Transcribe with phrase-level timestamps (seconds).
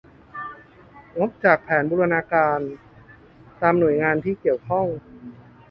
[1.19, 2.59] งบจากแผนบูรณาการ
[3.61, 4.85] ตามหน่วยงานที่เกี่ยวข้อง